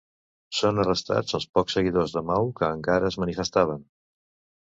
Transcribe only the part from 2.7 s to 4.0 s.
encara es manifestaven.